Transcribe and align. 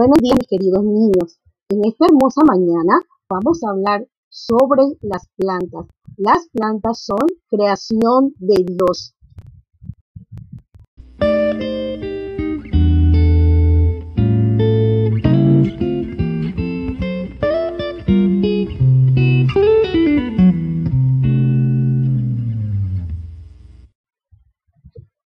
Buenos 0.00 0.16
días, 0.22 0.38
mis 0.38 0.48
queridos 0.48 0.82
niños. 0.82 1.38
En 1.68 1.84
esta 1.84 2.06
hermosa 2.06 2.40
mañana 2.46 3.02
vamos 3.28 3.62
a 3.62 3.68
hablar 3.68 4.08
sobre 4.30 4.96
las 5.02 5.28
plantas. 5.36 5.88
Las 6.16 6.48
plantas 6.54 7.04
son 7.04 7.26
creación 7.50 8.32
de 8.38 8.64
Dios. 8.64 9.14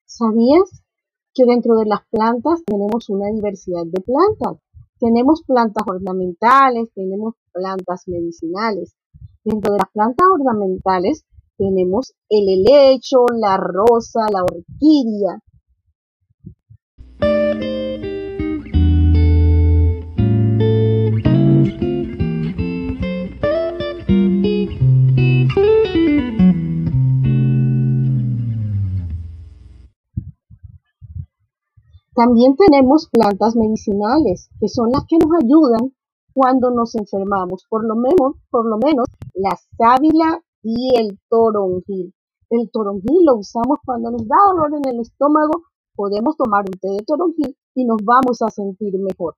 ¿Sabías 0.08 0.83
que 1.33 1.45
dentro 1.45 1.75
de 1.75 1.85
las 1.85 2.02
plantas 2.09 2.63
tenemos 2.66 3.09
una 3.09 3.27
diversidad 3.31 3.85
de 3.85 4.02
plantas. 4.02 4.62
Tenemos 5.03 5.43
plantas 5.45 5.84
ornamentales, 5.85 6.88
tenemos 6.95 7.34
plantas 7.52 8.03
medicinales. 8.07 8.95
Dentro 9.44 9.73
de 9.73 9.80
las 9.80 9.91
plantas 9.91 10.25
ornamentales 10.31 11.25
tenemos 11.57 12.13
el 12.30 12.48
helecho, 12.48 13.25
la 13.38 13.58
rosa, 13.58 14.21
la 14.31 14.44
orquídea. 14.44 15.41
También 32.16 32.56
tenemos 32.56 33.09
plantas 33.09 33.56
medicinales, 33.56 34.50
que 34.59 34.67
son 34.67 34.92
las 34.92 35.03
que 35.08 35.17
nos 35.17 35.31
ayudan 35.44 35.94
cuando 36.33 36.70
nos 36.70 36.94
enfermamos, 36.95 37.66
por 37.67 37.86
lo 37.86 37.95
menos, 37.95 38.36
por 38.52 38.67
lo 38.67 38.78
menos 38.78 39.08
la 39.33 39.58
sábila 39.78 40.39
y 40.61 40.95
el 40.95 41.20
toronjil. 41.28 42.14
El 42.52 42.70
toronjil 42.72 43.25
lo 43.25 43.38
usamos 43.38 43.80
cuando 43.83 44.11
nos 44.11 44.28
da 44.28 44.36
dolor 44.47 44.73
en 44.75 44.94
el 44.94 45.00
estómago, 45.02 45.64
podemos 45.95 46.38
tomar 46.38 46.66
un 46.67 46.80
té 46.80 46.89
de 46.89 47.03
toronjil 47.05 47.58
y 47.73 47.86
nos 47.86 47.97
vamos 48.03 48.42
a 48.44 48.50
sentir 48.50 48.94
mejor. 49.00 49.36